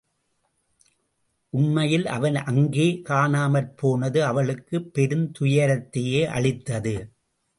[1.49, 6.95] உண்மையில் அவன் அங்கே காணாமற்போனது அவளுக்குப் பெருந் துயரத்தையே அளித்தது.